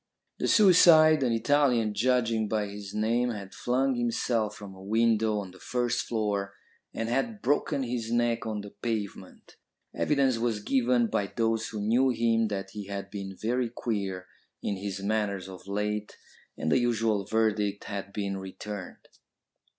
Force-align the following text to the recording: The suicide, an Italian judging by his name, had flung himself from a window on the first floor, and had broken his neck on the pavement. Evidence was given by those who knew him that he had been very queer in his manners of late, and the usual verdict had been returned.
The 0.39 0.47
suicide, 0.47 1.21
an 1.21 1.31
Italian 1.31 1.93
judging 1.93 2.47
by 2.47 2.65
his 2.69 2.91
name, 2.91 3.29
had 3.29 3.53
flung 3.53 3.93
himself 3.93 4.55
from 4.55 4.73
a 4.73 4.81
window 4.81 5.37
on 5.37 5.51
the 5.51 5.59
first 5.59 6.07
floor, 6.07 6.55
and 6.91 7.07
had 7.07 7.43
broken 7.43 7.83
his 7.83 8.11
neck 8.11 8.43
on 8.47 8.61
the 8.61 8.71
pavement. 8.71 9.57
Evidence 9.93 10.39
was 10.39 10.59
given 10.63 11.05
by 11.05 11.27
those 11.27 11.67
who 11.67 11.79
knew 11.83 12.09
him 12.09 12.47
that 12.47 12.71
he 12.71 12.87
had 12.87 13.11
been 13.11 13.37
very 13.39 13.69
queer 13.69 14.25
in 14.63 14.75
his 14.77 15.03
manners 15.03 15.47
of 15.47 15.67
late, 15.67 16.17
and 16.57 16.71
the 16.71 16.79
usual 16.79 17.23
verdict 17.23 17.83
had 17.83 18.11
been 18.11 18.37
returned. 18.37 19.07